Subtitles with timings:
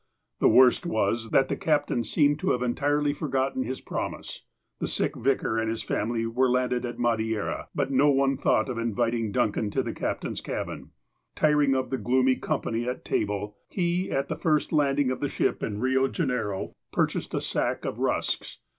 [0.39, 4.41] The worst was, that the captain seemed to have en tirely forgotten his promise.
[4.79, 8.79] The sick vicar and his family were landed at Madeira, but no one thought of
[8.79, 10.89] inviting Duncan to the caj)tain's cabin.
[11.35, 15.61] Tiring of the gloomy comj)auy at table, he, at the first landing of the ship
[15.61, 18.57] in Eio Janeiro, purchased a sack of rusks.